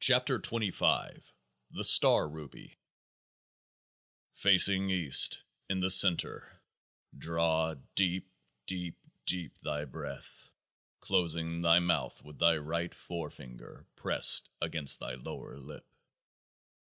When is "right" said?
12.56-12.94